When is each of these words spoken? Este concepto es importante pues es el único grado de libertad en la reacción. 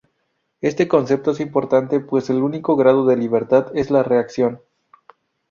Este 0.61 0.87
concepto 0.87 1.29
es 1.29 1.39
importante 1.39 1.99
pues 1.99 2.23
es 2.23 2.29
el 2.31 2.41
único 2.41 2.75
grado 2.75 3.05
de 3.05 3.15
libertad 3.17 3.67
en 3.77 3.93
la 3.93 4.01
reacción. 4.01 4.59